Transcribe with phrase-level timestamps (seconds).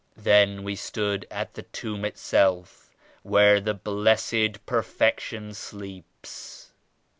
[0.17, 2.89] Then we stood at the Tomb itself
[3.21, 6.71] where the Blessed Perfection sleeps.